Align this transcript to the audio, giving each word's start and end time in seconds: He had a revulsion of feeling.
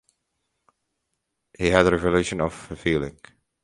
He 1.59 1.67
had 1.67 1.85
a 1.85 1.91
revulsion 1.91 2.41
of 2.41 2.55
feeling. 2.55 3.19